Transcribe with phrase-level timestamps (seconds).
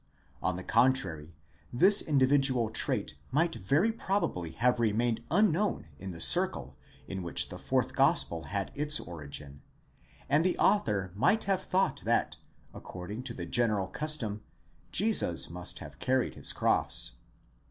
[0.41, 1.35] On the contrary,
[1.71, 6.75] this individual trait might very probably have remained unknown in the circle
[7.07, 9.61] in which the fourth gospel had its origin,
[10.27, 12.37] and the author might have thought that,
[12.73, 14.41] according to the general custom,
[14.91, 17.17] Jesus must have carried his cross.